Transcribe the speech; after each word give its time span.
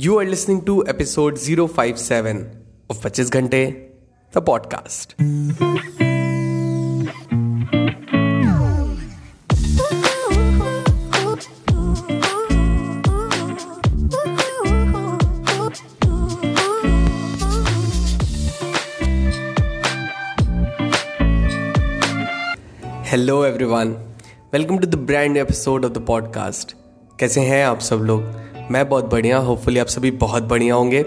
You 0.00 0.19
are 0.19 0.25
listening 0.25 0.63
to 0.67 0.87
episode 0.87 1.37
057 1.37 2.63
of 2.89 3.01
25 3.01 3.29
Ghante, 3.29 3.89
the 4.31 4.41
podcast. 4.41 5.15
Hello 23.05 23.43
everyone 23.45 23.89
welcome 24.53 24.77
to 24.77 24.87
the 24.87 24.95
brand 24.95 25.37
episode 25.37 25.85
of 25.85 25.91
the 25.91 26.05
podcast 26.07 26.75
कैसे 27.19 27.41
हैं 27.41 27.63
आप 27.65 27.79
सब 27.79 27.95
लोग 27.95 28.23
मैं 28.71 28.89
बहुत 28.89 29.05
बढ़िया 29.05 29.37
होपफुली 29.37 29.79
आप 29.79 29.87
सभी 29.87 30.09
बहुत 30.11 30.43
बढ़िया 30.43 30.75
होंगे। 30.75 31.05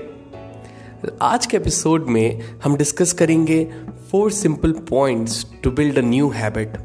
आज 1.23 1.47
के 1.47 1.57
एपिसोड 1.57 2.07
में 2.07 2.41
हम 2.65 2.77
डिस्कस 2.77 3.13
करेंगे 3.13 3.65
four 4.11 4.31
simple 4.31 4.73
points 4.73 5.47
to 5.65 5.71
build 5.71 5.99
a 5.99 6.03
new 6.03 6.29
habit 6.29 6.77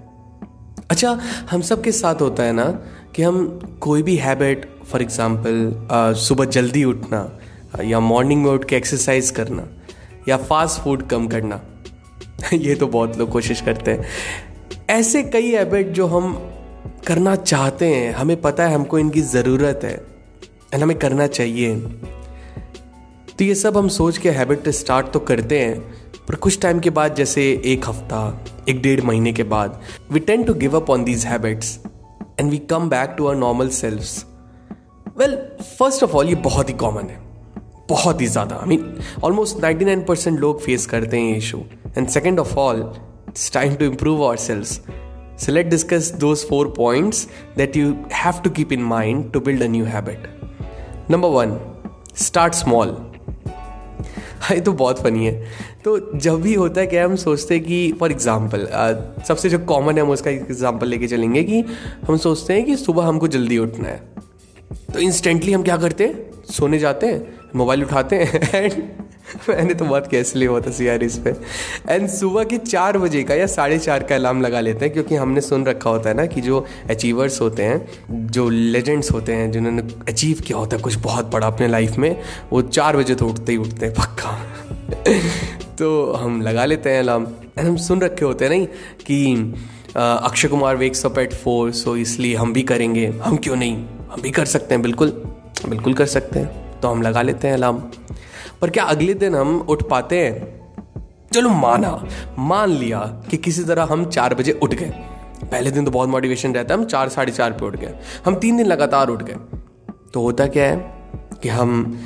अच्छा 0.91 1.11
हम 1.51 1.61
सब 1.61 1.81
के 1.83 1.91
साथ 1.91 2.21
होता 2.21 2.43
है 2.43 2.53
ना 2.53 2.65
कि 3.15 3.23
हम 3.23 3.59
कोई 3.81 4.03
भी 4.03 4.15
हैबिट 4.15 4.65
फॉर 4.85 5.01
एग्जांपल 5.01 5.87
सुबह 6.17 6.45
जल्दी 6.45 6.83
उठना, 6.83 7.39
या 7.83 7.99
मॉर्निंग 7.99 8.43
में 8.43 8.51
उठ 8.51 8.65
के 8.65 8.75
एक्सरसाइज 8.75 9.29
करना, 9.31 9.67
या 10.27 10.37
फास्ट 10.37 10.81
फ़ूड 10.81 11.07
कम 11.07 11.27
करना, 11.27 11.61
ये 12.53 12.75
तो 12.75 12.87
बहुत 12.87 13.17
लोग 13.17 13.31
कोशिश 13.31 13.61
करते 13.61 13.91
हैं। 13.91 14.05
ऐसे 14.89 15.23
कई 15.23 15.51
हैबिट 15.51 15.87
जो 15.87 16.07
हम 16.07 16.33
करना 17.07 17.35
चाहते 17.35 17.85
हैं, 17.85 18.13
हमें 18.13 18.41
पता 18.41 18.67
है 18.67 18.75
हमको 18.75 18.99
इनकी 18.99 19.21
ज़रूरत 19.21 19.79
है। 19.83 20.18
एंड 20.73 20.83
हमें 20.83 20.99
करना 20.99 21.27
चाहिए। 21.27 21.75
तो 23.39 23.45
ये 23.45 23.55
सब 23.55 23.77
हम 23.77 23.87
सोच 23.87 24.17
के 24.17 24.29
हैबिट 24.29 24.69
स्टार्ट 24.69 25.11
तो 25.11 25.19
करते 25.19 25.59
हैं, 25.59 25.79
पर 26.27 26.35
कुछ 26.35 26.59
टाइम 26.61 26.79
के 26.79 26.89
बाद, 26.89 27.15
जैसे 27.15 27.61
एक 27.65 27.89
हफ़्ता, 27.89 28.45
एक 28.69 28.81
डेढ़ 28.81 29.01
महीने 29.01 29.33
के 29.33 29.43
बाद 29.43 29.81
we 30.11 30.19
tend 30.19 30.43
to 30.43 30.53
give 30.53 30.79
up 30.79 30.89
on 30.89 31.03
these 31.03 31.25
habits 31.25 31.79
and 32.39 32.51
we 32.51 32.57
come 32.57 32.89
back 32.89 33.15
to 33.17 33.27
our 33.27 33.35
normal 33.35 33.69
self 33.69 34.25
well 35.17 35.35
first 35.79 36.03
of 36.03 36.11
all 36.11 36.29
ये 36.29 36.35
बहुत 36.35 36.69
ही 36.69 36.73
कॉमन 36.73 37.09
है। 37.09 37.19
बहुत 37.89 38.21
ही 38.21 38.27
ज़्यादा। 38.27 38.55
आई 38.55 38.67
मीन 38.67 38.99
ऑलमोस्ट 39.23 39.57
99 39.57 40.07
परसेंट 40.07 40.39
लोग 40.39 40.61
फेस 40.61 40.85
करते 40.85 41.17
हैं 41.17 41.31
ये 41.31 41.37
issue 41.37 41.57
and 41.97 42.07
second 42.07 42.39
of 42.39 42.55
all 42.55 42.91
it's 43.29 43.51
time 43.51 43.75
to 43.75 43.85
improve 43.85 44.23
our 44.23 44.37
ourselves. 44.37 44.79
So, 45.37 45.53
let's 45.53 45.69
discuss 45.69 46.11
those 46.11 46.43
four 46.43 46.65
points 46.67 47.27
that 47.55 47.75
you 47.75 47.91
have 48.11 48.43
to 48.43 48.49
keep 48.49 48.73
in 48.73 48.83
mind 48.83 49.33
to 49.33 49.39
build 49.39 49.61
a 49.61 49.67
new 49.67 49.85
habit. 49.85 50.38
Number 51.11 51.29
one 51.31 51.59
start 52.17 52.53
small 52.53 52.89
ये 54.51 54.59
तो 54.61 54.71
बहुत 54.73 55.01
funny 55.03 55.25
है। 55.25 55.47
तो 55.85 55.97
जब 56.15 56.41
भी 56.41 56.53
होता 56.53 56.81
है 56.81 56.87
क्या 56.87 57.05
हम 57.05 57.15
सोचते 57.15 57.55
हैं 57.55 57.63
कि 57.63 57.91
फॉर 57.99 58.11
एग्ज़ाम्पल 58.11 58.67
सबसे 59.27 59.49
जो 59.49 59.59
कॉमन 59.59 59.97
है, 59.97 60.01
हम 60.01 60.09
उसका 60.09 60.29
एग्ज़ाम्पल 60.31 60.87
लेके 60.87 61.07
चलेंगे 61.07 61.43
कि 61.43 61.63
हम 62.07 62.17
सोचते 62.17 62.53
हैं 62.53 62.65
कि 62.65 62.75
सुबह 62.75 63.05
हमको 63.05 63.27
जल्दी 63.27 63.57
उठना 63.57 63.87
है। 63.87 64.01
तो 64.93 64.99
इंस्टेंटली 64.99 65.53
हम 65.53 65.63
क्या 65.63 65.77
करते 65.77 66.07
हैं? 66.07 66.43
सोने 66.51 66.79
जाते 66.79 67.07
हैं 67.07 67.37
मोबाइल 67.55 67.83
उठाते 67.83 68.15
हैं 68.15 68.53
एंड 68.53 68.73
मैंने 69.49 69.73
तो 69.73 69.85
बहुत 69.85 70.07
कैसे 70.07 70.39
लिया 70.39 70.51
हुआ 70.51 70.59
था 70.59 70.71
सी 70.71 70.87
इस 71.05 71.17
पे। 71.17 71.33
एंड 71.89 72.07
सुबह 72.09 72.43
के 72.43 72.57
चार 72.57 72.97
बजे 72.97 73.23
का 73.23 73.35
या 73.35 73.47
साढ़े 73.47 73.79
चार 73.79 74.03
का 74.03 74.15
अलार्म 74.15 74.41
लगा 74.41 74.59
लेते 74.59 74.85
हैं, 74.85 74.93
क्योंकि 74.93 75.15
हमने 75.15 75.41
सुन 75.41 75.65
रखा 75.65 75.89
होता 75.89 76.09
है 76.09 76.15
ना 76.15 76.25
कि 76.25 76.41
जो 76.41 76.65
अचीवर्स 76.89 77.41
होते 77.41 77.63
हैं, 77.63 77.87
जो 78.27 78.49
लेजेंड्स 78.49 79.11
होते 79.11 79.33
हैं, 79.33 79.51
जिन्होंने 79.51 79.83
अचीव 80.07 80.41
किया 80.41 80.57
होता 80.57 80.77
है 80.77 80.83
कुछ 80.83 80.95
बहुत 80.95 81.31
बड़ा 81.31 81.47
अपने 81.47 81.67
लाइफ 81.67 81.97
में, 81.97 82.21
वो 82.51 82.61
चार 82.61 82.97
बजे 82.97 83.15
तो 83.15 83.27
उठते 83.27 83.51
ही 83.51 83.57
उठते 83.57 83.85
हैं, 83.85 83.95
पक्का। 83.95 84.37
तो 85.79 86.13
हम 86.13 86.41
लगा 86.41 86.65
लेते 86.65 86.89
हैं 86.89 86.99
अलार्म 86.99 87.27
एंड 87.57 87.67
हम 87.67 87.75
सुन 87.77 88.01
रखे 88.01 88.25
होते 88.25 88.45
हैं 88.45 88.49
नहीं 88.49 88.67
कि 89.07 89.53
Akshay 89.97 90.47
Kumar 90.47 90.75
wakes 90.75 91.05
up 91.05 91.17
at 91.19 91.33
four 91.33 91.71
so 91.71 91.95
इसलिए 91.95 92.35
हम 92.35 92.53
भी 92.53 92.61
करेंगे। 92.61 93.07
हम 93.23 93.37
क्यों 93.37 93.55
नहीं? 93.55 93.75
हम 94.11 94.21
भी 94.21 94.31
कर 94.31 94.45
सकते 94.45 94.75
हैं, 94.75 94.81
बिल्कुल। 94.81 95.09
बिल्कुल 95.69 95.93
कर 95.93 96.05
सकते 96.05 96.39
हैं। 96.39 96.79
तो 96.81 96.87
हम 96.87 97.01
लगा 97.01 97.21
लेते 97.21 97.47
हैं 97.47 97.55
अलार्म 97.55 97.81
पर 98.61 98.69
क्या 98.69 98.83
अगले 98.83 99.13
दिन 99.13 99.35
हम 99.35 99.65
उठ 99.69 99.83
पाते 99.83 100.17
हैं? 100.17 100.59
चलो 101.33 101.49
माना, 101.49 102.05
मान 102.39 102.69
लिया 102.69 102.99
कि 102.99 103.37
किसी 103.37 103.63
तरह 103.63 103.83
हम 103.83 104.05
चार 104.05 104.33
बजे 104.33 104.51
उठ 104.51 104.73
गए। 104.73 104.89
पहले 105.51 105.71
दिन 105.71 105.85
तो 105.85 105.91
बहुत 105.91 106.09
मोटिवेशन 106.09 106.53
रहता 106.53 106.73
है, 106.73 106.79
हम 106.79 106.85
चार, 106.85 107.09
साढ़े 107.09 107.31
चार 107.31 107.51
पे 107.51 107.65
उठ 107.65 107.75
गए। 107.75 107.95
हम 108.25 108.35
तीन 108.35 108.57
दिन 108.57 108.65
लगातार 108.65 109.07
उठ 109.07 109.23
गए। 109.23 109.35
तो 110.13 110.21
होता 110.21 110.47
क्या 110.47 110.65
है 110.65 110.93
कि 111.43 111.49
हम 111.49 111.99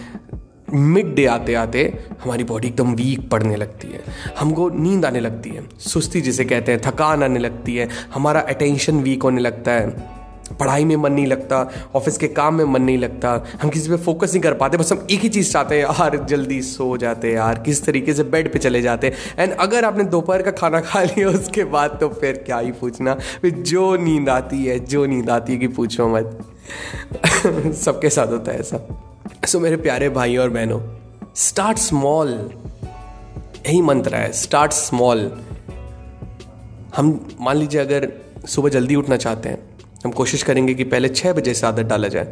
मिड 0.73 1.15
डे 1.15 1.25
आते 1.25 1.53
आते 1.53 2.03
हमारी 2.23 2.43
बॉडी 2.43 2.67
एकदम 2.67 2.93
वीक 2.93 3.29
पड़ने 3.29 3.55
लगती 3.55 3.87
है। 3.87 4.03
हमको 4.39 4.69
नींद 4.69 5.05
आने 5.05 5.19
लगती 5.19 5.49
है। 5.49 5.69
सुस्ती 5.79 6.21
जिसे 6.21 6.45
कहते 6.45 6.71
हैं, 6.71 6.81
थकान 6.85 7.23
आने 7.23 7.39
लगती 7.39 7.75
है। 7.75 7.89
हमारा 8.13 8.39
अटेंशन 8.39 8.99
वीक 8.99 9.23
होने 9.23 9.41
लगता 9.41 9.71
है। 9.71 10.22
पढ़ाई 10.59 10.85
में 10.85 10.95
मन 10.95 11.11
नहीं 11.11 11.25
लगता, 11.25 11.71
ऑफ़िस 11.95 12.17
के 12.17 12.27
काम 12.27 12.55
में 12.55 12.65
मन 12.65 12.81
नहीं 12.81 12.97
लगता, 12.97 13.45
हम 13.61 13.69
किसी 13.69 13.89
पे 13.89 13.97
फोकस 13.97 14.31
नहीं 14.31 14.41
कर 14.41 14.53
पाते, 14.53 14.77
बस 14.77 14.91
हम 14.91 15.07
एक 15.11 15.19
ही 15.19 15.29
चीज़ 15.29 15.51
चाहते 15.51 15.75
हैं, 15.75 15.83
यार 15.83 16.25
जल्दी 16.25 16.61
सो 16.61 16.97
जाते 16.97 17.27
हैं, 17.27 17.35
यार 17.35 17.59
किस 17.59 17.85
तरीके 17.85 18.13
से 18.13 18.23
बेड 18.23 18.53
पे 18.53 18.59
चले 18.59 18.81
जाते 18.81 19.07
हैं। 19.07 19.13
एंड 19.39 19.53
अगर 19.53 19.85
आपने 19.85 20.03
दोपहर 20.03 20.41
का 20.41 20.51
खाना 20.51 20.79
खा 20.79 21.03
लिया, 21.03 21.29
उसके 21.29 21.63
बाद 21.63 21.97
तो 22.01 22.09
फिर 22.09 22.43
क्या 22.45 22.59
ही 22.59 22.71
पूछना। 22.71 23.13
फिर 23.13 23.51
जो 23.51 23.95
नींद 23.95 24.29
आती 24.29 24.65
है, 24.65 24.79
जो 24.79 25.05
नींद 25.05 25.29
आती 25.29 25.53
है 25.53 25.59
कि 25.59 25.67
पूछो 25.67 26.07
मत। 26.07 26.39
सबके 27.73 28.09
साथ 28.09 28.27
होता 28.27 28.51
है 28.51 28.59
ऐसा। 28.59 29.05
सो 29.45 29.59
मेरे 29.59 29.77
प्यारे 29.77 30.09
भाई 30.09 30.37
और 30.37 30.49
बहनों 30.49 30.81
स्टार्ट 31.35 31.77
स्मॉल 31.77 32.51
यही 33.67 33.81
मंत्र 33.81 34.15
है 34.15 34.31
स्टार्ट 34.31 34.71
स्मॉल 34.71 35.31
हम, 36.95 37.27
मान 37.41 37.57
लीजिए 37.57 37.81
अगर 37.81 38.11
सुबह 38.47 38.69
जल्दी 38.69 38.95
उठना 38.95 39.17
चाहते 39.17 39.49
हैं 39.49 39.72
हम 40.05 40.11
कोशिश 40.11 40.43
करेंगे 40.43 40.73
कि 40.73 40.83
पहले 40.83 41.09
छः 41.09 41.33
बजे 41.33 41.53
से 41.53 41.67
आदत 41.67 41.83
डाला 41.83 42.07
जाए। 42.07 42.23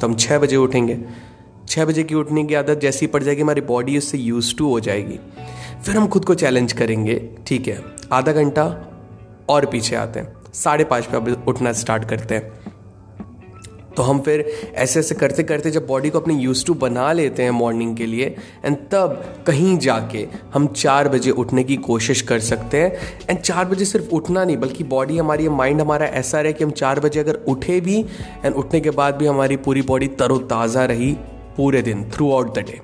तो 0.00 0.08
हम 0.08 0.14
छः 0.14 0.38
बजे 0.38 0.56
उठेंगे। 0.56 0.98
छः 1.68 1.84
बजे 1.84 2.02
की 2.02 2.14
उठने 2.14 2.44
की 2.44 2.54
आदत 2.54 2.80
जैसी 2.80 3.06
पड़ 3.06 3.22
जाएगी, 3.22 3.42
हमारी 3.42 3.60
बॉडी 3.60 3.98
उससे 3.98 4.18
यूज़ 4.18 4.56
टू 4.56 4.68
हो 4.68 4.80
जाएगी। 4.80 5.20
फिर 5.84 5.96
हम 5.96 6.08
खुद 6.08 6.24
को 6.24 6.34
चैलेंज 6.34 6.72
करेंगे, 6.72 7.28
ठीक 7.46 7.68
है? 7.68 7.82
आधा 8.12 8.32
घंटा 8.32 8.88
और 9.48 9.66
पीछे 9.66 9.96
आते 9.96 10.20
हैं। 10.20 10.32
साढ़े 10.54 10.84
पाँच 10.84 11.04
पे 11.04 11.16
अब 11.16 11.44
उठना 11.48 11.72
स्टार्ट 11.72 12.04
करते 12.04 12.34
हैं। 12.34 12.61
तो 13.96 14.02
हम 14.02 14.20
फिर 14.20 14.44
ऐसे 14.74 15.00
ऐसे 15.00 15.14
करते 15.14 15.42
करते 15.42 15.70
जब 15.70 15.86
बॉडी 15.86 16.10
को 16.10 16.20
अपने 16.20 16.34
यूज़ 16.34 16.64
टू 16.66 16.74
बना 16.74 17.12
लेते 17.12 17.42
हैं 17.42 17.50
मॉर्निंग 17.50 17.96
के 17.96 18.06
लिए 18.06 18.34
एंड 18.64 18.76
तब 18.92 19.22
कहीं 19.46 19.76
जाके 19.78 20.26
हम 20.54 20.66
चार 20.66 21.08
बजे 21.08 21.30
उठने 21.32 21.64
की 21.64 21.76
कोशिश 21.82 22.20
कर 22.22 22.40
सकते 22.40 22.80
हैं। 22.80 22.92
एंड 23.30 23.38
चार 23.38 23.64
बजे 23.64 23.84
सिर्फ़ 23.84 24.10
उठना 24.10 24.44
नहीं, 24.44 24.56
बल्कि 24.56 24.84
बॉडी 24.84 25.18
हमारी 25.18 25.48
माइंड 25.48 25.80
हमारा 25.80 26.06
ऐसा 26.06 26.40
रहे 26.40 26.52
कि 26.52 26.64
हम 26.64 26.70
चार 26.72 27.00
बजे 27.00 27.20
अगर 27.20 27.42
उठे 27.48 27.80
भी 27.80 27.98
एंड 28.44 28.54
उठने 28.54 28.80
के 28.80 28.90
बाद 28.92 29.16
भी 29.16 29.26
हमारी 29.26 29.56
पूरी 29.58 29.82
बॉडी 29.82 30.08
तरोताज़ा 30.18 30.84
रही 30.84 31.12
पूरे 31.56 31.82
दिन 31.82 32.10
थ्रू 32.10 32.32
आउट 32.32 32.58
द 32.58 32.64
डे 32.66 32.80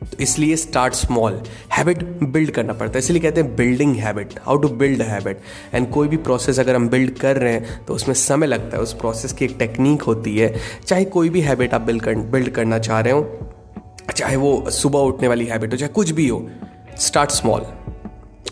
तो 0.00 0.16
इसलिए 0.20 0.56
स्टार्ट 0.56 0.94
स्मॉल 0.94 1.40
हैबिट 1.72 2.02
बिल्ड 2.24 2.50
करना 2.50 2.72
पड़ता 2.72 2.92
है. 2.92 2.98
इसलिए 2.98 3.20
कहते 3.20 3.40
हैं 3.40 3.54
building 3.56 3.94
habit 3.96 4.38
how 4.44 4.56
to 4.58 4.68
build 4.78 5.02
habit 5.02 5.40
and 5.74 5.90
कोई 5.92 6.08
भी 6.08 6.16
प्रोसेस 6.18 6.58
अगर 6.60 6.76
हम 6.76 6.88
बिल्ड 6.88 7.18
कर 7.18 7.36
रहे 7.36 7.52
हैं 7.52 7.84
तो 7.86 7.94
उसमें 7.94 8.14
समय 8.16 8.46
लगता 8.46 8.76
है. 8.76 8.82
उस 8.82 8.92
प्रोसेस 8.94 9.32
की 9.32 9.44
एक 9.44 9.56
टेक्निक 9.58 10.02
होती 10.02 10.36
है. 10.38 10.54
चाहे 10.86 11.04
कोई 11.06 11.28
भी 11.28 11.40
हैबिट 11.40 11.74
आप 11.74 11.80
बिल्ड 11.82 12.02
कर 12.02 12.14
बिल्ड 12.32 12.50
करना 12.50 12.78
चाह 12.80 13.00
रहे 13.00 13.12
हो, 13.12 13.52
चाहे 14.16 14.36
वो 14.36 14.70
सुबह 14.70 14.98
उठने 15.00 15.28
वाली 15.28 15.46
हैबिट 15.46 15.72
हो, 15.72 15.76
चाहे 15.76 15.92
कुछ 15.92 16.10
भी 16.10 16.28
हो 16.28 16.46
स्टार्ट 17.00 17.30
स्मॉल 17.30 17.66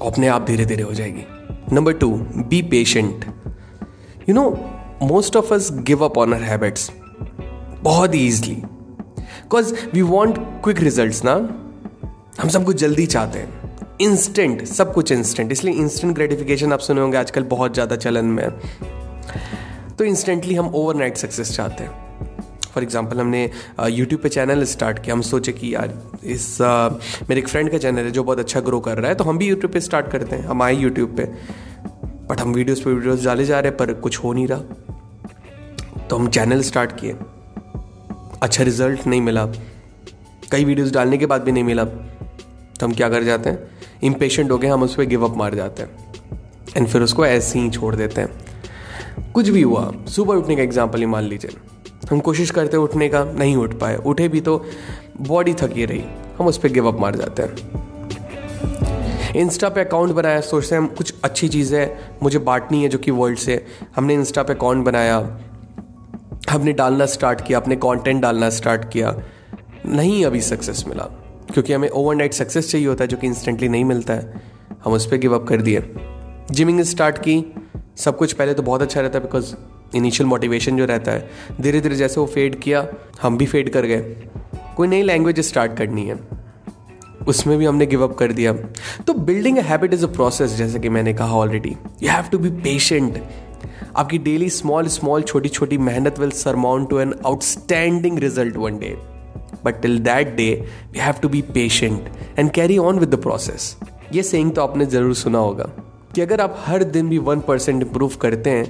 अपने 0.03 0.29
आप 0.29 0.47
धीरे 0.47 0.65
धीरे 0.65 0.83
हो 0.83 0.93
जाएगी. 0.95 1.25
Number 1.73 1.93
two 1.95 2.11
be 2.49 2.63
patient 2.71 3.25
you 4.29 4.35
know 4.35 4.51
most 5.03 5.37
of 5.37 5.55
us 5.55 5.69
give 5.83 6.05
up 6.05 6.19
on 6.19 6.35
our 6.35 6.43
habits 6.43 6.91
बहुत 7.83 8.15
easily 8.15 8.63
because 9.49 9.73
we 9.93 10.01
want 10.03 10.39
quick 10.65 10.81
result 10.81 11.25
ना 11.25 11.33
हम 12.41 12.49
सब 12.49 12.65
कुछ 12.65 12.77
जल्दी 12.77 13.05
चाहते 13.07 13.39
हैं। 13.39 13.97
इंस्टेंट 14.01 14.65
सब 14.67 14.93
कुछ 14.95 15.13
इंस्टेंट 15.13 15.53
इसलिए 15.53 15.75
इंस्टेंट 15.75 16.15
ग्रेटिफिकेशन 16.15 16.73
आप 16.73 16.81
सुने 16.81 17.01
होंगे 17.01 17.17
आजकल 17.19 17.43
बहुत 17.45 17.75
ज़्यादा 17.75 17.97
चलन 17.97 18.25
में। 18.27 18.51
तो 19.99 20.05
इंस्टेंटली 20.05 20.55
हम 20.55 20.69
ओवरनाइट 20.75 21.17
सक्सेस 21.17 21.55
चाहते 21.57 21.85
हैं। 21.85 21.91
फॉर 22.75 22.83
एग्ज़ाम्पल 22.83 23.21
हमने 23.21 23.43
यूट्यूब 23.91 24.21
पे 24.23 24.29
चैनल 24.29 24.65
स्टार्ट 24.65 24.99
किया। 24.99 25.15
हम 25.15 25.23
सोचे 25.23 25.53
कि 25.53 25.75
यार, 25.75 25.95
इस 26.25 26.59
मेरे 26.61 27.41
एक 27.41 27.49
फ्रेंड 27.49 27.71
का 27.71 27.79
चैनल 27.79 28.05
है 28.05 28.11
जो 28.11 28.25
बहुत 28.25 28.39
अच्छा 28.39 28.61
ग्रो 28.61 28.81
कर 28.81 28.99
रहा 28.99 29.09
है 29.09 29.15
तो 29.15 29.25
हम 29.25 29.39
भी 29.39 29.49
यूट्यूब 29.49 29.73
पे 29.73 29.81
स्टार्ट 29.81 30.11
करते 30.13 30.37
हैं। 30.37 30.47
हम 30.47 30.63
आए 30.63 30.75
यूट्यूब 30.75 31.17
पे। 31.17 31.25
बट 32.31 32.41
हम 32.41 32.53
वीडियोस 32.53 32.81
पे 32.81 32.91
वीडियोस 32.91 33.25
डाले 33.25 33.45
जा 33.45 33.61
रहे 33.61 33.71
हैं, 33.71 33.77
पर 33.79 33.93
कुछ 33.97 34.19
हो 34.19 34.33
नहीं 34.33 34.47
रहा। 34.47 36.07
तो 36.07 36.17
हम 36.17 36.29
चैनल 36.29 36.63
स्टार्ट 36.63 36.93
किए। 37.01 37.17
अच्छा 38.43 38.65
रिज़ल्ट 38.65 39.07
नहीं 39.07 39.21
मिला। 39.21 39.45
कई 40.53 40.65
वीडियोस 40.65 40.91
डालने 40.91 41.19
के 41.19 41.27
बाद 41.27 41.43
भी 41.43 41.53
नहीं 41.53 41.65
मिला। 41.65 41.85
तो 41.85 42.87
हम 42.87 42.93
क्या 42.93 43.09
कर 43.09 43.23
जाते 43.23 43.51
हैं? 43.51 43.59
इम्पेशेंट 44.03 44.51
हो 44.51 44.59
गए, 44.59 44.69
हम 44.69 44.83
उस 44.83 44.95
पर 44.95 45.05
गिव 45.05 45.25
अप 45.25 45.37
मार 45.37 45.55
जाते 45.55 45.83
हैं। 45.83 45.91
एंड 46.77 46.87
फिर 46.89 47.03
उसको 47.03 47.27
ऐसे 47.27 47.59
ही 47.59 47.71
छोड़ 47.71 47.95
देते 47.97 48.21
हैं। 48.21 49.33
कुछ 49.33 49.49
भी 49.49 49.63
हुआ, 49.63 49.93
सुबह 50.09 50.35
उठने 50.35 50.57
का 50.57 50.63
एग्ज़ाम्पल 50.63 50.99
ही 50.99 51.07
मान 51.07 51.25
लीजिए। 51.25 51.51
हम 52.11 52.21
कोशिश 52.21 52.51
करते 52.51 52.77
हैं 52.77 52.85
उठने 52.85 53.09
का, 53.09 53.25
नहीं 53.25 53.57
उठ 53.57 53.75
पाए। 53.75 53.97
उठे 53.97 54.29
भी 54.29 54.41
तो 54.41 54.65
बॉडी 55.21 55.55
थकी 55.55 55.85
रही। 55.85 56.05
हम 56.39 56.47
उस 56.47 56.59
पर 56.59 56.69
गिव 56.69 56.89
अप 56.89 57.01
मार 57.01 57.17
जाते 57.17 57.43
हैं। 57.43 57.87
इंस्टा 59.37 59.69
पे 59.69 59.81
अकाउंट 59.81 60.13
बनाया, 60.13 60.41
सोचते 60.41 60.75
हैं 60.75 60.83
हम 60.83 60.89
कुछ 60.89 61.15
अच्छी 61.25 61.49
चीज़ें 61.49 61.99
मुझे 62.23 62.39
बांटनी 62.39 62.83
है 62.83 62.89
जो 62.89 62.99
कि 62.99 63.11
वर्ल्ड 63.11 63.39
से। 63.39 63.65
हमने 63.97 64.15
इंस्टा 64.15 64.43
पे 64.43 64.53
अकाउंट 64.53 64.85
बनाया। 64.85 65.19
हमने 66.51 66.73
डालना 66.73 67.07
स्टार्ट 67.07 67.41
किया, 67.47 67.59
अपने 67.59 67.77
कंटेंट 67.77 68.23
डालना 68.23 68.51
स्टार्ट 68.51 68.91
किया। 68.93 69.15
नहीं 69.87 70.25
अभी 70.25 70.41
सक्सेस 70.41 70.85
मिला, 70.89 71.05
क्योंकि 71.53 71.73
हमें 71.73 71.89
ओवरनाइट 71.89 72.33
सक्सेस 72.33 72.71
चाहिए 72.71 72.87
होता 72.87 73.05
है, 73.05 73.09
जो 73.09 73.17
कि 73.17 73.27
इंस्टेंटली 73.27 73.69
नहीं 73.69 73.85
मिलता 73.85 74.15
है। 74.15 74.43
हम 74.85 74.93
उस 74.93 75.07
पर 75.07 75.17
गिव 75.17 75.35
अप 75.35 75.47
कर 75.49 75.63
दिए। 75.63 75.83
जिमिंग 76.51 76.81
स्टार्ट 76.81 77.19
की, 77.19 77.45
सब 77.97 78.17
कुछ 78.17 78.33
पहले 78.33 78.55
तो 78.55 78.63
बहुत 78.63 78.83
अच्छा 78.83 79.01
रहता 79.01 79.19
है 79.19 79.25
बिकॉज़ 79.25 79.55
इनिशियल 79.97 80.29
मोटिवेशन 80.29 80.77
जो 80.77 80.85
रहता 80.85 81.13
है 81.13 81.31
धीरे 81.61 81.81
धीरे 81.81 81.97
जैसे 81.97 82.21
वो 82.21 82.27
फेड 82.27 82.61
किया, 82.61 82.87
हम 83.23 83.37
भी 83.39 83.47
फेड 83.47 83.71
कर 83.71 83.87
गए। 83.87 84.01
कोई 84.77 84.89
नई 84.89 85.03
लैंग्वेज 85.03 85.41
स्टार्ट 85.41 85.77
करनी 85.77 86.07
है, 86.07 86.19
उसमें 87.29 87.57
भी 87.59 87.65
हमने 87.65 87.87
गिव 87.87 88.03
अप 88.05 88.17
कर 88.17 88.33
दिया। 88.33 88.53
तो 89.07 89.15
building 89.15 89.59
a 89.59 89.63
habit 89.63 89.95
is 89.95 90.05
a 90.07 90.09
process 90.09 90.51
जैसे 90.51 90.79
कि 90.79 90.89
मैंने 90.89 91.15
कहा 91.15 91.37
already 91.37 91.77
you 92.03 92.11
have 92.11 92.25
to 92.33 92.39
be 92.39 92.51
patient 92.63 93.23
आपकी 93.99 94.19
डेली 94.21 94.49
स्मॉल 94.51 94.89
स्मॉल 94.89 95.23
छोटी 95.23 95.49
छोटी 95.49 95.79
मेहनत 95.81 96.19
will 96.19 96.31
surmount 96.33 96.89
to 96.91 96.99
an 97.01 97.15
outstanding 97.27 98.19
result 98.19 98.57
one 98.57 98.79
day 98.79 98.97
but 99.65 99.81
till 99.83 99.99
that 100.01 100.35
day 100.37 100.51
we 100.93 100.99
have 100.99 101.15
to 101.23 101.29
be 101.29 101.43
patient 101.55 102.11
and 102.39 102.51
carry 102.51 102.79
on 102.81 102.99
with 102.99 103.09
the 103.09 103.21
process 103.23 103.77
ये 104.13 104.23
saying 104.23 104.53
तो 104.53 104.63
आपने 104.63 104.87
ज़रूर 104.87 105.15
सुना 105.17 105.39
होगा 105.39 105.71
कि 106.15 106.21
अगर 106.21 106.41
आप 106.41 106.57
हर 106.59 106.83
दिन 106.91 107.09
भी 107.09 107.19
वन 107.23 107.41
परसेंट 107.49 107.83
इंप्रूव 107.83 108.13
करते 108.21 108.51
हैं 108.51 108.65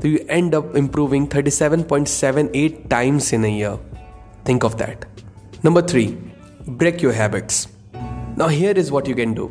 तो 0.00 0.08
you 0.08 0.18
end 0.30 0.54
up 0.54 0.72
improving 0.76 1.26
thirty 1.34 1.50
seven 1.50 1.82
point 1.90 2.08
seven 2.08 2.48
eight 2.56 2.82
times 2.90 3.32
in 3.34 3.44
year 3.46 3.78
think 4.48 4.64
of 4.64 4.74
that 4.76 5.04
number 5.64 5.82
three 5.90 6.06
break 6.70 7.04
your 7.04 7.14
habits 7.14 7.66
now 8.38 8.48
here 8.48 8.78
is 8.78 8.90
what 8.92 9.08
you 9.08 9.14
can 9.16 9.34
do 9.34 9.50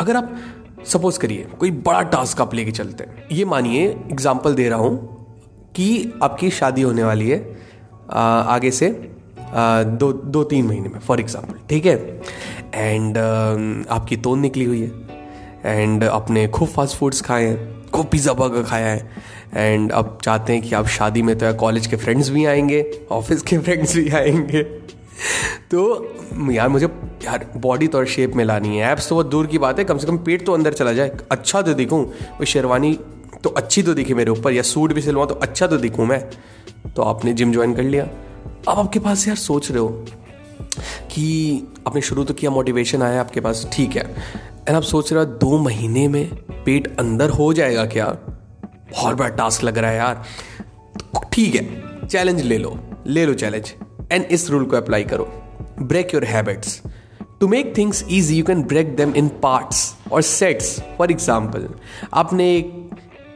अगर 0.00 0.16
आप 0.16 0.34
सपोज़ 0.86 1.18
करिए 1.20 1.46
कोई 1.60 1.70
बड़ा 1.70 2.02
task 2.10 2.40
आप 2.40 2.54
लेके 2.54 2.70
चलते 2.72 3.04
हैं। 3.04 3.26
ये 3.32 3.44
मानिए 3.44 3.86
एग्ज़ाम्पल 3.86 4.54
दे 4.54 4.68
रहा 4.68 4.78
हूँ 4.78 5.18
कि 5.76 6.12
आपकी 6.22 6.50
शादी 6.50 6.82
होने 6.82 7.04
वाली 7.04 7.28
है 7.30 7.38
आ, 8.10 8.20
आगे 8.20 8.70
से 8.70 8.88
आ, 8.88 9.82
दो 9.82 10.12
दो 10.12 10.44
तीन 10.44 10.66
महीने 10.66 10.88
में 10.88 10.98
फॉर 11.00 11.20
एग्ज़ाम्पल 11.20 11.58
ठीक 11.68 11.86
है? 11.86 11.96
एंड 12.74 13.18
आपकी 13.18 14.16
तोन 14.16 14.40
निकली 14.40 14.64
हुई 14.64 14.80
है। 14.80 15.78
एंड 15.78 16.04
आपने 16.04 16.46
खूब 16.48 16.68
फास्ट 16.68 16.96
फूड्स 16.96 17.20
खाए 17.20 17.44
हैं 17.44 17.90
खूब 17.90 18.06
पिज़्ज़ा 18.06 18.32
बर्गर 18.32 18.62
खाया 18.62 18.88
है। 18.88 19.10
एंड 19.54 19.92
अब 19.92 20.18
चाहते 20.22 20.52
हैं 20.52 20.62
कि 20.62 20.74
आप 20.74 20.86
शादी 20.88 21.22
में 21.22 21.36
तो 21.38 21.52
कॉलेज 21.54 21.86
के 21.86 21.96
फ्रेंड्स 21.96 22.30
भी 22.30 22.44
आएँगे 22.46 22.84
ऑफ़िस 23.12 23.42
के 23.42 23.58
फ्रेंड्स 23.58 23.96
भी 23.96 24.08
आएँगे। 24.10 24.62
तो 25.70 26.50
यार 26.50 26.68
मुझे, 26.68 26.86
यार 27.24 27.46
बॉडी 27.56 27.86
तो 27.88 27.98
और 27.98 28.06
शेप 28.06 28.34
में 28.34 28.44
लानी 28.44 28.78
है। 28.78 28.92
एप्स 28.92 29.08
तो 29.08 29.14
बहुत 29.14 29.26
दूर 29.26 29.46
की 29.46 29.58
बात 29.58 29.78
है, 29.78 29.84
कम 29.84 29.98
से 29.98 30.06
कम 30.06 30.18
पेट 30.18 30.44
तो 30.46 30.52
अंदर 30.52 30.72
चला 30.72 30.92
जाए। 30.92 31.16
अच्छा 31.30 31.62
तो 31.62 31.74
दिखूँ 31.74 32.04
वो 32.38 32.44
शेरवानी 32.44 32.98
तो 33.44 33.50
अच्छी 33.50 33.82
तो 33.82 33.94
दिखे 33.94 34.14
मेरे 34.14 34.30
ऊपर, 34.30 34.52
या 34.52 34.62
सूट 34.62 34.92
भी 34.92 35.02
सिलवा 35.02 35.26
तो 35.26 35.34
अच्छा 35.36 35.66
तो 35.66 35.76
दिखूँ 35.76 36.06
मैं। 36.06 36.20
तो 36.96 37.02
आपने 37.02 37.32
जिम 37.32 37.52
ज्वाइन 37.52 37.74
कर 37.74 37.82
लिया। 37.82 38.04
अब 38.68 38.78
आपके 38.78 38.98
पास 38.98 39.26
यार 39.28 39.36
सोच 39.36 39.70
रहे 39.70 39.78
हो 39.78 39.88
कि 41.12 41.66
आपने 41.86 42.00
शुरू 42.00 42.24
तो 42.24 42.34
किया 42.34 42.50
मोटिवेशन 42.50 43.02
आया 43.02 43.20
आपके 43.20 43.40
पास, 43.40 43.68
ठीक 43.72 43.96
है। 43.96 44.02
एंड 44.68 44.76
आप 44.76 44.82
सोच 44.82 45.12
रहे 45.12 45.24
हो 45.24 45.30
दो 45.30 45.58
महीने 45.58 46.06
में 46.08 46.34
पेट 46.64 46.96
अंदर 46.98 47.30
हो 47.30 47.52
जाएगा 47.52 47.84
क्या? 47.86 48.06
बहुत 48.92 49.16
बड़ा 49.16 49.28
टास्क 49.28 49.64
लग 49.64 49.78
रहा 49.78 49.90
है 49.90 49.96
यार। 49.96 50.24
ठीक 51.32 51.54
है 51.54 52.06
चैलेंज 52.06 52.40
ले 52.42 52.58
लो 52.58 52.76
ले 53.06 53.24
लो 53.26 53.34
चैलेंज 53.34 53.72
एंड 54.12 54.24
इस 54.24 54.50
रूल 54.50 54.64
को 54.64 54.76
अप्लाई 54.76 55.04
करो. 55.04 55.28
Break 55.82 56.14
your 56.14 56.24
habits 56.24 56.80
to 57.40 57.48
make 57.48 57.72
things 57.76 58.04
easy 58.10 58.36
you 58.36 58.44
can 58.44 58.62
break 58.62 58.94
them 58.96 59.14
in 59.16 59.28
parts 59.42 59.94
और 60.12 60.22
सेट्स 60.22 60.78
फॉर 60.98 61.10
एग्ज़ाम्पल 61.10 61.68
आपने 62.12 62.48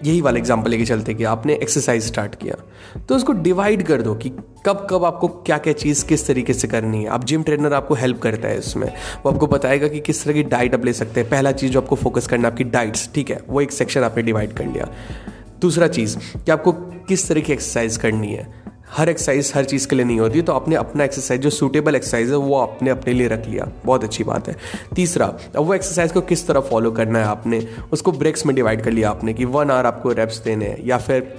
यही 0.05 0.21
वाला 0.21 0.39
एग्ज़ाम्पल 0.39 0.71
लेके 0.71 0.85
चलते 0.85 1.13
कि 1.15 1.25
आपने 1.25 1.55
एक्सरसाइज 1.55 2.07
स्टार्ट 2.07 2.35
किया. 2.35 2.55
तो 3.09 3.17
उसको 3.17 3.33
डिवाइड 3.33 3.83
कर 3.87 4.03
दो 4.03 4.15
कि 4.15 4.31
कब 4.67 4.87
कब 4.91 5.05
आपको 5.05 5.29
क्या 5.29 5.59
क्या 5.59 5.73
चीज़ 5.73 6.05
किस 6.07 6.27
तरीके 6.27 6.53
से 6.55 6.69
करनी 6.69 7.03
है. 7.03 7.09
आप 7.09 7.25
जिम 7.25 7.43
ट्रेनर 7.43 7.73
आपको 7.75 7.95
हेल्प 7.95 8.21
करता 8.23 8.49
है 8.49 8.59
इसमें 8.59 8.87
वो 9.25 9.31
आपको 9.31 9.47
बताएगा 9.47 9.89
कि 9.89 10.01
किस 10.01 10.23
तरह 10.25 10.35
की 10.35 10.43
डाइट 10.45 10.75
आप 10.75 10.85
ले 10.85 10.93
सकते 10.93 11.21
हैं. 11.21 11.29
पहला 11.31 11.53
चीज़ 11.53 11.73
जो 11.73 11.81
आपको 11.81 11.97
फोकस 11.97 12.27
करना 12.27 12.49
है 12.49 12.53
आपकी 12.53 12.65
डाइट्स 12.67 13.09
ठीक 13.15 13.31
है? 13.31 13.41
वो 13.49 13.61
एक 13.61 13.73
सेक्शन 13.73 14.03
आपने 14.03 14.23
डिवाइड 14.23 14.53
कर 14.53 14.67
लिया. 14.67 14.89
दूसरा 15.61 15.89
चीज़, 15.89 16.17
कि 16.37 16.51
आपको 16.53 16.73
किस 17.09 17.29
तरह 17.29 17.41
की 17.41 17.53
एक्सरसाइज 17.53 17.97
करनी 17.97 18.33
है. 18.33 18.47
हर 18.95 19.09
एक्सरसाइज 19.09 19.53
हर 19.55 19.65
चीज़ 19.65 19.89
के 19.89 19.97
लिए 19.97 20.05
नहीं 20.05 20.19
होती 20.21 20.43
तो 20.43 20.53
आपने 20.53 20.77
अपना 20.77 21.05
एक्सरसाइज 21.05 21.41
जो 21.41 21.51
सूटेबल 21.51 21.95
एक्सरसाइज 21.95 22.31
है, 22.31 22.37
वो 22.37 22.59
आपने 22.59 22.91
अपने 22.91 23.13
लिए 23.13 23.29
रख 23.29 23.47
लिया। 23.47 23.69
बहुत 23.85 24.05
अच्छी 24.05 24.25
बात 24.25 24.49
है। 24.49 24.57
तीसरा, 24.95 25.27
अब 25.27 25.65
वो 25.65 25.75
एक्सरसाइज 25.75 26.13
को 26.13 26.21
किस 26.21 26.47
तरह 26.47 26.61
फॉलो 26.61 26.91
करना 26.91 27.19
है 27.19 27.25
आपने? 27.25 27.67
उसको 27.93 28.13
ब्रेक्स 28.13 28.47
में 28.47 28.55
डिवाइड 28.57 28.83
कर 28.83 28.91
लिया 28.91 29.11
आपने 29.11 29.35
कि 29.35 29.45
वन 29.45 29.71
आवर 29.71 29.87
आपको 29.87 30.13
रेप्स 30.13 30.39
देने 30.39 30.67
हैं, 30.67 30.79
या 30.85 30.99
फिर 30.99 31.35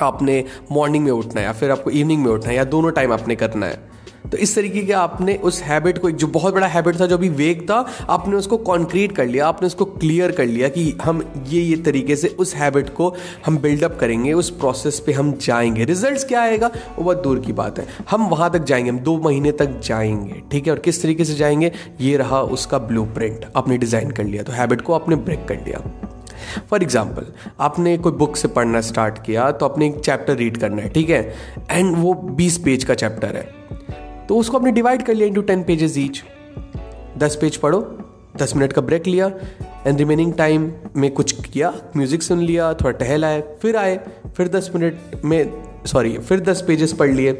आपने 0.00 0.44
मॉर्निंग 0.72 1.04
में 1.04 1.12
उठना 1.12 1.40
है, 1.40 1.46
या 1.46 1.52
फिर 1.52 1.70
आपको 1.70 1.90
इवनिंग 1.90 2.24
में 2.24 2.32
उठना 2.32 2.50
है, 2.50 2.56
या 2.56 2.64
दोनों 2.64 2.90
टाइम 2.90 3.12
आपने 3.12 3.36
करना 3.36 3.66
है। 3.66 3.93
तो 4.24 4.38
इस 4.38 4.54
तरीके 4.54 4.80
के 4.82 4.92
आपने 4.92 5.34
उस 5.36 5.62
हैबिट 5.62 5.98
को 5.98 6.10
जो 6.10 6.26
बहुत 6.26 6.54
बड़ा 6.54 6.66
हैबिट 6.66 7.00
था, 7.00 7.06
जो 7.06 7.16
अभी 7.16 7.28
वेग 7.28 7.62
था, 7.62 7.74
आपने 8.10 8.36
उसको 8.36 8.56
कॉन्क्रीट 8.56 9.12
कर 9.12 9.26
लिया, 9.26 9.46
आपने 9.46 9.66
उसको 9.66 9.84
क्लियर 9.84 10.32
कर 10.32 10.46
लिया 10.46 10.68
कि 10.68 10.90
हम 11.02 11.22
ये 11.46 11.60
ये 11.60 11.76
तरीके 11.76 12.16
से 12.16 12.28
उस 12.28 12.54
हैबिट 12.54 12.88
को 12.88 13.14
हम 13.46 13.58
बिल्डअप 13.58 13.96
करेंगे, 14.00 14.32
उस 14.32 14.50
प्रोसेस 14.50 15.00
पे 15.00 15.12
हम 15.12 15.32
जाएँगे। 15.40 15.84
रिजल्ट्स 15.84 16.24
क्या 16.24 16.42
आएगा? 16.42 16.66
वो 16.66 17.04
बहुत 17.04 17.22
दूर 17.22 17.40
की 17.40 17.52
बात 17.52 17.78
है। 17.78 17.86
हम 18.10 18.26
वहाँ 18.28 18.50
तक 18.50 18.64
जाएँगे, 18.64 18.90
हम 18.90 18.98
दो 18.98 19.16
महीने 19.18 19.52
तक 19.52 19.80
जाएँगे, 19.80 20.42
ठीक 20.50 20.66
है? 20.66 20.72
और 20.72 20.78
किस 20.78 21.02
तरीके 21.02 21.24
से 21.24 21.34
जाएँगे? 21.34 21.72
ये 22.00 22.16
रहा 22.16 22.40
उसका 22.40 22.78
ब्लू 22.78 23.06
आपने 23.56 23.78
डिज़ाइन 23.78 24.10
कर 24.10 24.24
लिया। 24.24 24.42
तो 24.42 24.52
हैबिट 24.52 24.80
को 24.80 24.92
आपने 24.92 25.16
ब्रेक 25.16 25.46
कर 25.48 25.64
लिया। 25.66 25.82
फॉर 26.70 26.82
एग्ज़ाम्पल 26.82 27.26
आपने 27.60 27.96
कोई 27.98 28.12
बुक 28.12 28.36
से 28.36 28.48
पढ़ना 28.48 28.80
स्टार्ट 28.80 29.18
किया 29.18 29.50
तो 29.50 29.66
आपने 29.66 29.86
एक 29.86 29.98
चैप्टर 30.00 30.36
रीड 30.36 30.56
करना 30.56 30.82
है, 30.82 30.88
ठीक 30.88 31.10
है? 31.10 31.34
एंड 31.70 31.96
वो 31.96 32.14
बीस 32.14 32.58
पेज 32.58 32.84
का 32.84 32.94
चैप्टर 32.94 33.36
है। 33.36 33.48
तो 34.28 34.36
उसको 34.36 34.58
आपने 34.58 34.72
डिवाइड 34.72 35.02
कर 35.02 35.14
लिया 35.14 35.26
इंटू 35.26 35.42
टेन 35.42 35.62
पेजेस 35.62 35.98
ईच 35.98 36.22
दस 37.18 37.36
पेज 37.40 37.56
पढ़ो, 37.56 37.80
दस 38.36 38.54
मिनट 38.56 38.72
का 38.72 38.82
ब्रेक 38.82 39.06
लिया 39.06 39.26
एंड 39.86 39.98
रिमेनिंग 39.98 40.32
टाइम 40.34 40.70
में 40.96 41.10
कुछ 41.10 41.32
किया 41.42 41.72
म्यूज़िक 41.96 42.22
सुन 42.22 42.40
लिया, 42.42 42.72
थोड़ा 42.74 42.90
टहल 42.90 43.24
आए, 43.24 43.40
फिर 43.62 43.76
आए, 43.76 43.96
फिर 44.36 44.48
दस 44.48 44.70
मिनट 44.74 45.24
में 45.24 45.82
सॉरी 45.86 46.16
फिर 46.18 46.40
दस 46.40 46.62
पेजेस 46.66 46.92
पढ़ 46.92 47.10
लिए. 47.10 47.32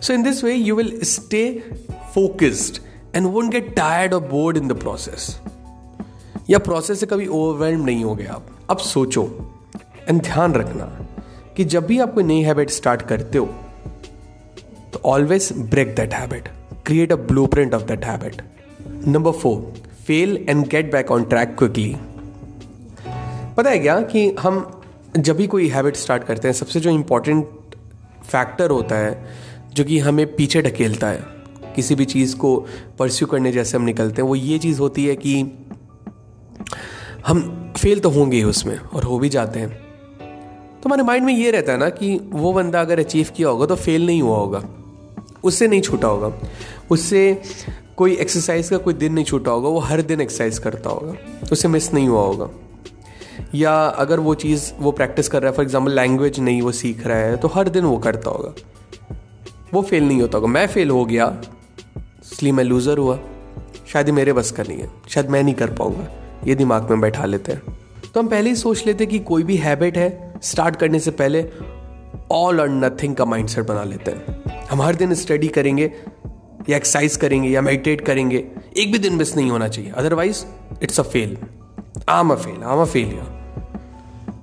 So 0.00 0.12
in 0.12 0.22
this 0.22 0.42
way 0.44 0.54
you 0.54 0.76
will 0.76 0.98
stay 1.04 1.42
focused 2.14 2.82
and 3.16 3.26
won't 3.26 3.50
get 3.52 3.74
tired 3.76 4.14
और 4.14 4.20
बोर्ड 4.28 4.56
इन 4.56 4.68
द 4.68 4.78
प्रोसेस 4.78 5.36
या 6.50 6.58
प्रोसेस 6.58 7.00
से 7.00 7.06
कभी 7.06 7.26
ओवरवेल्म 7.26 7.84
नहीं 7.84 8.04
हो 8.04 8.14
गया 8.14 8.32
आप. 8.32 8.46
अब 8.70 8.78
सोचो 8.78 9.24
एंड 10.08 10.20
ध्यान 10.22 10.54
रखना 10.54 10.84
कि 11.56 11.64
जब 11.64 11.86
भी 11.86 11.98
आप 11.98 12.14
कोई 12.14 12.24
नई 12.24 12.42
हैबिट 12.42 12.70
स्टार्ट 12.70 13.02
करते 13.02 13.38
हो 13.38 13.48
तो 14.92 15.00
always 15.04 15.52
break 15.52 15.94
that 15.94 16.14
habit 16.14 16.48
create 16.86 17.12
a 17.12 17.16
blueprint 17.46 17.74
of 17.74 17.82
that 17.82 18.04
habit 18.04 18.42
number 19.08 19.32
four 19.32 19.72
fail 20.06 20.46
and 20.48 20.66
get 20.68 20.92
back 20.92 21.10
on 21.10 21.24
track 21.24 21.56
quickly 21.58 21.96
पता 23.56 23.70
है 23.70 23.78
क्या 23.78 24.00
कि 24.00 24.36
हम 24.40 24.82
जब 25.18 25.36
भी 25.36 25.46
कोई 25.46 25.68
हैबिट 25.68 25.96
स्टार्ट 25.96 26.24
करते 26.24 26.48
हैं, 26.48 26.52
सबसे 26.52 26.80
जो 26.80 26.90
इम्पोर्टेंट 26.90 27.46
फैक्टर 28.24 28.70
होता 28.70 28.96
है, 28.96 29.28
जो 29.74 29.84
कि 29.84 29.98
हमें 29.98 30.36
पीछे 30.36 30.62
ढकेलता 30.62 31.06
है, 31.06 31.24
किसी 31.76 31.94
भी 31.94 32.04
चीज़ 32.04 32.36
को 32.36 32.56
परस्यू 32.98 33.28
करने 33.28 33.52
जैसे 33.52 33.76
हम 33.76 33.84
निकलते 33.84 34.22
हैं, 34.22 34.28
वो 34.28 34.34
ये 34.34 34.58
चीज़ 34.58 34.80
होती 34.80 35.06
है 35.06 35.16
कि 35.16 35.52
हम 37.26 37.72
फेल 37.76 38.00
तो 38.00 38.10
होंगे 38.10 38.36
ही 38.36 38.42
उसमें 38.42 38.78
और 38.78 39.04
हो 39.04 39.18
भी 39.18 39.28
जाते 39.28 39.60
हैं। 39.60 39.68
तो 40.80 40.88
हमारे 40.88 41.02
माइंड 41.02 41.26
में 41.26 41.34
ये 41.34 41.50
रहता 41.50 41.72
है 41.72 41.78
ना 41.78 41.88
कि 41.88 42.20
वो 42.30 42.52
बंदा 42.52 42.80
अगर 42.80 43.00
अचीव 43.00 43.28
किया 43.36 43.48
होगा 43.48 43.66
तो 43.66 43.76
फेल 43.76 44.06
नहीं 44.06 44.22
हुआ 44.22 44.36
होगा। 44.36 44.62
उससे 45.44 45.68
नहीं 45.68 45.80
छूटा 45.80 46.08
होगा। 46.08 46.32
उससे 46.90 47.42
कोई 47.96 48.14
एक्सरसाइज 48.14 48.68
का 48.68 48.76
कोई 48.78 48.94
दिन 48.94 49.12
नहीं 49.12 49.24
छूटा 49.24 49.50
होगा, 49.50 49.68
वो 49.68 49.78
हर 49.80 50.02
दिन 50.02 50.20
एक्सरसाइज 50.20 50.58
करता 50.58 50.90
होगा। 50.90 51.14
उससे 51.52 51.68
मिस 51.68 51.92
नहीं 51.94 52.08
हुआ 52.08 52.22
होगा। 52.22 52.48
या 53.54 53.72
अगर 53.74 54.20
वो 54.20 54.34
चीज़, 54.34 54.70
वो 54.78 54.92
प्रैक्टिस 54.92 55.28
कर 55.28 55.42
रहा 55.42 55.50
है 55.50 55.56
फॉर 55.56 55.64
एग्ज़ाम्पल 55.64 55.92
लैंग्वेज 55.92 56.40
नहीं 56.40 56.62
वो 56.62 56.72
सीख 56.72 57.06
रहा 57.06 57.18
है 57.18 57.36
तो 57.36 57.48
हर 57.48 57.68
दिन 57.68 57.84
वो 57.84 57.96
करता 57.98 58.30
होगा। 58.30 58.54
वो 59.74 59.82
फेल 59.82 60.04
नहीं 60.04 60.20
होता 60.20 60.38
होगा। 60.38 60.48
मैं 60.48 60.66
फेल 60.66 60.90
हो 60.90 61.04
गया, 61.04 61.26
इसलिए 62.22 62.52
मैं 62.52 62.64
लूज़र 62.64 62.98
हुआ। 62.98 63.18
शायद 63.88 64.06
ही 64.06 64.12
मेरे 64.12 64.32
बस 64.32 64.50
का 64.50 64.62
नहीं 64.62 64.78
है। 64.78 64.90
शायद 65.08 65.30
मैं 65.30 65.42
नहीं 65.42 65.54
कर 65.54 65.70
पाऊँगा। 65.70 66.06
ये 66.46 66.54
दिमाग 66.54 66.90
में 66.90 67.00
बैठा 67.00 67.24
लेते 67.24 67.52
हैं। 67.52 67.76
तो 68.14 68.20
हम 68.20 68.28
पहले 68.28 68.50
ही 68.50 68.56
सोच 68.56 68.86
लेते 68.86 69.04
हैं 69.04 69.10
कि 69.10 69.18
कोई 69.20 69.42
भी 69.42 69.56
हैबिट 69.56 69.96
है 69.98 70.40
स्टार्ट 70.42 70.76
करने 70.76 70.98
से 71.00 71.10
पहले 71.10 71.44
ऑल 72.32 72.60
और 72.60 72.68
नथिंग 72.68 73.14
का 73.16 73.24
माइंडसेट 73.24 73.66
बना 73.66 73.84
लेते 73.84 74.10
हैं। 74.10 74.59
हम 74.70 74.82
हर 74.82 74.94
दिन 74.94 75.14
स्टडी 75.14 75.48
करेंगे, 75.48 75.92
या 76.68 76.76
एक्सरसाइज 76.76 77.16
करेंगे, 77.16 77.48
या 77.48 77.62
मेडिटेट 77.62 78.00
करेंगे। 78.00 78.44
एक 78.76 78.92
भी 78.92 78.98
दिन 78.98 79.14
मिस 79.14 79.36
नहीं 79.36 79.50
होना 79.50 79.68
चाहिए। 79.68 79.90
Otherwise 79.90 80.44
it's 80.82 81.00
a 81.00 81.02
fail 81.02 81.36
I'm 82.08 82.30
a 82.30 82.34
fail 82.34 82.62
I'm 82.62 82.80
a 82.80 82.84
failure 82.84 83.38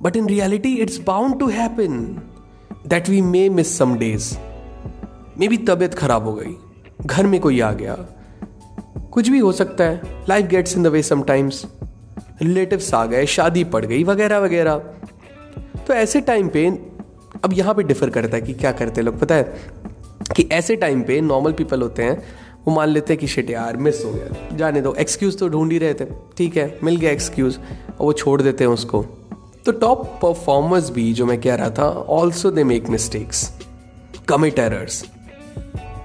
but 0.02 0.16
in 0.16 0.28
reality 0.28 0.76
it's 0.76 0.98
bound 0.98 1.40
to 1.40 1.48
happen 1.48 2.04
that 2.88 3.10
we 3.10 3.22
may 3.22 3.48
miss 3.50 3.78
some 3.78 3.96
days 3.98 4.36
maybe 5.48 5.58
तबीयत 5.58 5.94
खराब 5.94 6.24
हो 6.24 6.34
गई। 6.34 6.56
घर 7.06 7.26
में 7.26 7.40
कोई 7.42 7.60
आ 7.60 7.72
गया। 7.72 7.96
कुछ 9.12 9.30
भी 9.30 9.40
हो 9.40 9.52
सकता 9.52 9.84
है। 9.84 10.26
Life 10.30 10.46
gets 10.46 10.76
in 10.78 10.84
the 10.84 10.88
way 10.88 11.02
sometimes 11.04 11.66
relatives 12.42 12.94
आ 12.94 13.06
गए, 13.06 13.26
शादी 13.26 13.64
पड़ 13.64 13.86
गई, 13.86 14.04
वगैरह 14.04 14.40
वगैरह। 14.40 14.78
तो 15.88 15.94
ऐसे 15.94 16.22
टाइम 16.22 16.48
पे 16.48 16.68
अब 17.44 17.54
यहाँ 17.54 17.74
पे 17.76 17.84
डिफर 17.84 18.10
करता 18.10 18.38
है 18.38 18.42
कि 18.42 18.54
क्या 18.54 18.72
करते 18.72 19.02
लोग? 19.02 19.20
पता 19.20 19.36
है 19.36 19.44
कि 20.38 20.48
ऐसे 20.52 20.76
टाइम 20.76 21.02
पे 21.02 21.22
नॉर्मल 21.22 21.52
पीपल 21.52 21.82
होते 21.82 22.04
हैं, 22.04 22.18
वो 22.68 22.74
मान 22.74 22.90
लेते 22.90 23.14
हैं 23.14 23.20
कि 23.20 23.28
शिट 23.28 23.50
यार 23.50 23.78
मिस 23.78 24.06
हो 24.06 24.12
गया। 24.12 24.58
जाने 24.58 24.82
दो। 24.82 24.94
एक्सक्यूज 24.94 25.38
तो 25.40 25.50
ढूंढ 25.50 25.72
ही 25.72 25.78
रहे 25.78 25.94
थे। 25.94 26.06
ठीक 26.38 26.58
है, 26.58 26.80
मिल 26.84 26.96
गया 26.96 27.12
एक्सक्यूज 27.12 27.58
और 27.90 28.06
वो 28.06 28.14
छोड़ 28.14 28.42
देते 28.42 28.64
हैं 28.64 28.72
उसको। 28.72 29.06
तो 29.66 29.72
टॉप 29.72 30.06
परफॉर्मर्स 30.06 30.90
भी, 30.90 31.14
जो 31.14 31.26
मैं 31.26 31.42
कह 31.42 31.56
रहा 31.56 31.70
था 31.70 31.90
also 32.10 32.52
they 32.52 32.64
make 32.64 32.90
mistakes 32.90 33.52
commit 34.28 34.60
errors 34.60 35.06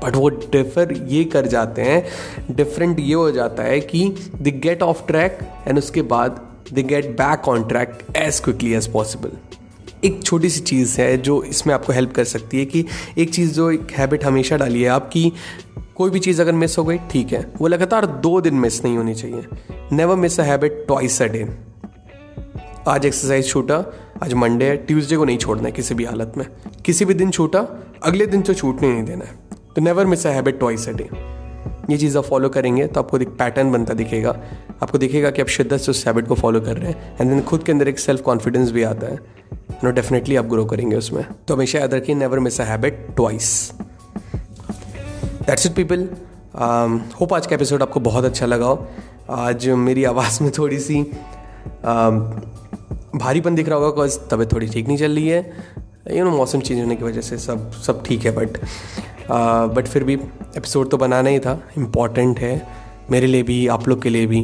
but 0.04 0.16
वो 0.16 0.28
डिफर 0.28 0.92
ये 1.06 1.24
कर 1.24 1.46
जाते 1.46 1.82
हैं 1.82 2.08
डिफरेंट 2.54 3.00
ये 3.00 3.14
हो 3.14 3.30
जाता 3.30 3.62
है 3.62 3.80
कि 3.80 4.08
they 4.36 4.50
get 4.50 4.82
off 4.82 5.06
track 5.06 5.38
and 5.68 5.78
उसके 5.78 6.02
बाद 6.02 6.40
they 6.72 6.82
get 6.82 7.10
back 7.10 7.48
on 7.48 7.64
track 7.64 7.98
as 8.16 8.40
quickly 8.40 8.72
as 8.74 8.92
possible 8.92 9.51
एक 10.04 10.22
छोटी 10.22 10.48
सी 10.50 10.60
चीज़ 10.60 11.00
है 11.00 11.16
जो 11.18 11.42
इसमें 11.42 11.74
आपको 11.74 11.92
हेल्प 11.92 12.12
कर 12.12 12.24
सकती 12.24 12.58
है 12.58 12.64
कि 12.64 12.84
एक 13.18 13.34
चीज़ 13.34 13.52
जो 13.54 13.70
एक 13.70 13.90
हैबिट 13.90 14.24
हमेशा 14.24 14.56
डालिए 14.56 14.86
आपकी 14.86 15.32
कोई 15.96 16.10
भी 16.10 16.18
चीज़ 16.18 16.40
अगर 16.40 16.52
मिस 16.52 16.78
हो 16.78 16.84
गई, 16.84 16.98
ठीक 17.10 17.32
है। 17.32 17.52
वो 17.60 17.68
लगातार 17.68 18.06
दो 18.06 18.40
दिन 18.40 18.54
मिस 18.54 18.84
नहीं 18.84 18.96
होनी 18.96 19.14
चाहिए। 19.14 19.44
Never 19.92 20.16
miss 20.16 20.40
a 20.40 20.42
habit 20.42 20.84
twice 20.86 21.20
a 21.22 21.26
day 21.26 21.48
आज 22.88 23.06
एक्सरसाइज 23.06 23.48
छूटा, 23.48 23.84
आज 24.22 24.32
मंडे 24.34 24.64
है 24.64 24.76
ट्यूसडे 24.76 25.16
को 25.16 25.24
नहीं 25.24 25.38
छोड़ना 25.38 25.64
है 25.64 25.72
किसी 25.72 25.94
भी 25.94 26.04
हालत 26.04 26.32
में। 26.36 26.46
किसी 26.84 27.04
भी 27.04 27.14
दिन 27.14 27.30
छूटा, 27.30 27.66
अगले 28.02 28.26
दिन 28.26 28.42
तो 28.42 28.54
छूटने 28.54 28.88
नहीं 28.88 29.04
देना 29.04 29.24
है। 29.24 29.38
तो 29.76 29.82
never 29.82 30.06
miss 30.06 30.26
a 30.26 30.30
habit 30.30 30.58
twice 30.58 30.88
a 30.88 30.92
day 30.92 31.08
ये 31.90 31.96
चीज़ 31.98 32.18
आप 32.18 32.24
फॉलो 32.24 32.48
करेंगे 32.48 32.86
तो 32.86 33.00
आपको 33.00 33.18
एक 33.18 33.28
पैटर्न 33.28 33.70
बनता 33.72 33.94
दिखेगा। 33.94 34.30
आपको 34.82 34.98
दिखेगा 34.98 35.30
कि 35.30 35.42
आप 35.42 35.48
शिद्दत 35.48 35.78
से 35.78 35.90
उस 35.90 36.06
हैबिट 36.06 36.26
को 36.26 36.34
फॉलो 36.34 36.60
कर 36.60 36.76
रहे 36.76 36.90
हैं। 36.92 37.16
एंड 37.20 37.30
देन 37.30 37.40
खुद 37.42 37.62
के 37.62 37.72
अंदर 37.72 37.88
एक 37.88 37.98
सेल्फ 37.98 38.20
कॉन्फिडेंस 38.20 38.70
भी 38.70 38.82
आता 38.82 39.06
है। 39.06 39.18
नो 39.84 39.90
डेफिनेटली 39.90 40.36
आप 40.36 40.44
ग्रो 40.46 40.64
करेंगे 40.64 40.96
उसमें। 40.96 41.24
तो 41.48 41.54
हमेशा 41.54 41.78
याद 41.78 41.94
रखिए 41.94 42.14
never 42.14 42.38
miss 42.38 42.60
a 42.60 42.64
habit 42.64 43.06
twice 43.16 43.72
that's 45.46 45.66
it 45.66 45.74
people 45.74 46.08
hope 47.20 47.34
आज 47.34 47.46
का 47.46 47.54
एपिसोड 47.54 47.82
आपको 47.82 48.00
बहुत 48.00 48.24
अच्छा 48.24 48.46
लगा 48.46 48.66
हो। 48.66 48.86
आज 49.30 49.68
मेरी 49.68 50.04
आवाज़ 50.04 50.42
में 50.42 50.50
थोड़ी 50.58 50.78
सी 50.78 51.02
um, 51.02 52.20
भारीपन 53.16 53.54
दिख 53.54 53.68
रहा 53.68 53.78
होगा 53.78 53.88
बिकॉज़ 53.88 54.18
तबीयत 54.30 54.52
थोड़ी 54.52 54.66
ठीक 54.68 54.86
नहीं 54.88 54.96
चल 54.98 55.14
रही 55.14 55.28
है। 55.28 55.52
यू 56.10 56.24
नो 56.24 56.30
मौसम 56.30 56.60
चेंज 56.60 56.80
होने 56.80 56.96
की 56.96 57.04
वजह 57.04 57.20
से 57.20 57.38
सब 57.38 57.70
सब 57.86 58.02
ठीक 58.04 58.24
है 58.24 58.32
बट 58.36 58.58
बट 59.28 59.84
uh, 59.84 59.90
फिर 59.90 60.04
भी 60.04 60.14
एपिसोड 60.14 60.90
तो 60.90 60.96
बनाना 60.96 61.30
ही 61.30 61.38
था। 61.38 61.60
इंपॉर्टेंट 61.78 62.38
है 62.38 62.54
मेरे 63.10 63.26
लिए 63.26 63.42
भी 63.42 63.66
आप 63.68 63.88
लोग 63.88 64.02
के 64.02 64.10
लिए 64.10 64.26
भी। 64.26 64.42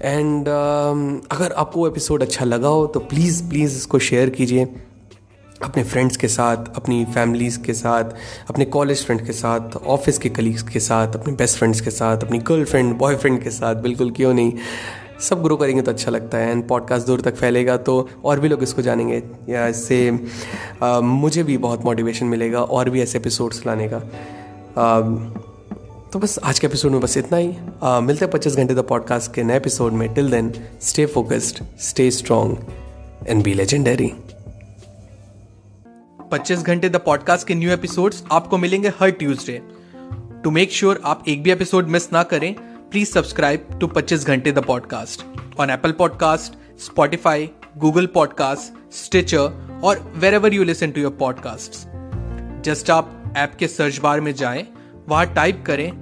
एंड 0.00 0.42
uh, 0.42 1.26
अगर 1.30 1.52
आपको 1.52 1.86
एपिसोड 1.88 2.22
अच्छा 2.22 2.44
लगा 2.44 2.68
हो 2.68 2.86
तो 2.86 3.00
प्लीज़ 3.00 3.42
प्लीज़ 3.48 3.76
इसको 3.76 3.98
शेयर 3.98 4.30
कीजिए। 4.30 4.64
अपने 5.62 5.84
फ्रेंड्स 5.84 6.16
के 6.16 6.28
साथ 6.28 6.56
अपनी 6.76 7.04
फैमिलीज़ 7.04 7.58
के 7.62 7.72
साथ 7.72 8.04
अपने 8.50 8.64
कॉलेज 8.64 9.04
फ्रेंड 9.04 9.26
के 9.26 9.32
साथ 9.32 9.76
ऑफ़िस 9.76 10.18
के 10.18 10.28
कलीग्स 10.28 10.62
के 10.62 10.80
साथ 10.80 11.16
अपने 11.16 11.34
बेस्ट 11.34 11.58
फ्रेंड्स 11.58 11.80
के 11.80 11.90
साथ 11.90 12.18
अपनी 12.18 12.38
गर्लफ्रेंड 12.38 12.94
बॉयफ्रेंड 12.94 13.42
के 13.42 13.50
साथ 13.50 13.74
बिल्कुल 13.74 14.10
क्यों 14.10 14.34
नहीं? 14.34 14.52
सब 15.20 15.42
ग्रो 15.42 15.56
करेंगे 15.56 15.82
तो 15.82 15.90
अच्छा 15.90 16.10
लगता 16.10 16.38
है 16.38 16.50
एंड 16.50 16.68
पॉडकास्ट 16.68 17.06
दूर 17.06 17.20
तक 17.20 17.36
फैलेगा 17.36 17.76
तो 17.76 18.08
और 18.24 18.40
भी 18.40 18.48
लोग 18.48 18.62
इसको 18.62 18.82
जानेंगे। 18.82 19.22
या 19.48 19.66
इससे 19.66 20.10
मुझे 21.02 21.42
भी 21.42 21.58
बहुत 21.58 21.84
मोटिवेशन 21.84 22.26
मिलेगा 22.26 22.62
और 22.62 22.90
भी 22.90 23.02
ऐसे 23.02 23.18
एपिसोड्स 23.18 23.66
लाने 23.66 23.90
का। 23.92 23.96
आ, 24.78 25.00
तो 26.12 26.18
बस 26.18 26.38
आज 26.44 26.58
के 26.58 26.66
एपिसोड 26.66 26.92
में 26.92 27.00
बस 27.00 27.16
इतना 27.16 27.38
ही। 27.38 27.54
आ, 27.82 28.00
मिलते 28.00 28.24
हैं 28.24 28.32
पच्चीस 28.32 28.56
घंटे 28.56 28.74
द 28.74 28.78
पॉडकास्ट 28.78 29.34
के 29.34 29.42
नए 29.42 29.56
एपिसोड 29.56 29.92
में। 29.92 30.14
Till 30.14 30.30
then 30.30 30.52
stay 30.82 31.06
focused 31.06 31.64
stay 31.80 32.10
strong 32.10 32.58
and 33.28 33.42
be 33.42 33.54
legendary 33.54 34.12
25 36.32 36.62
घंटे 36.62 36.88
द 36.88 36.96
पॉडकास्ट 36.96 37.46
के 37.46 37.54
न्यू 37.54 37.70
एपिसोड्स 37.70 38.24
आपको 38.32 38.58
मिलेंगे 38.58 38.88
हर 38.88 39.10
ट्यूसडे 39.10 39.62
टू 40.44 40.50
मेक 40.50 40.72
श्योर 40.72 41.00
आप 41.04 41.24
एक 41.28 41.42
भी 41.42 41.50
एपिसोड 41.50 41.86
मिस 41.86 42.12
ना 42.12 42.22
करें 42.22 42.54
प्लीज़ 42.90 43.08
सब्सक्राइब 43.08 43.66
टू 43.80 43.86
25 43.86 44.26
घंटे 44.26 44.52
the 44.52 44.58
podcast 44.58 45.22
on 45.60 45.68
Apple 45.68 45.92
podcast 45.92 46.80
Spotify 46.80 47.50
Google 47.78 48.06
podcast 48.06 48.92
Stitcher 49.06 49.50
और 49.82 50.12
wherever 50.34 50.54
you 50.54 50.64
listen 50.64 50.90
to 50.90 51.00
your 51.00 51.12
podcast 51.12 51.72
just 52.62 52.90
आप 52.90 53.34
ऐप 53.36 53.52
के 53.58 53.68
सर्च 53.68 53.98
बार 53.98 54.20
में 54.20 54.34
जाएँ 54.34 54.66
वहाँ 55.08 55.34
टाइप 55.34 55.64
करें 55.66 56.01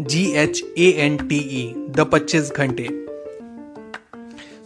G 0.00 0.22
H 0.32 0.62
A 0.78 0.86
N 0.98 1.16
T 1.16 1.36
E 1.36 1.74
the 1.76 2.00
पच्चीस 2.12 2.50
घंटे। 2.52 2.86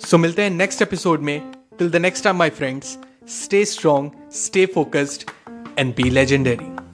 सो 0.07 0.19
मिलते 0.19 0.43
हैं 0.43 0.51
नेक्स्ट 0.51 0.83
एपिसोड 0.83 1.21
में। 1.21 1.53
Till 1.79 1.91
the 1.91 1.97
next 1.97 2.25
time 2.25 2.37
my 2.37 2.51
friends 2.51 2.99
stay 3.29 3.65
strong 3.65 4.11
stay 4.33 4.67
focused 4.67 5.31
and 5.79 5.95
be 5.97 6.11
legendary 6.11 6.88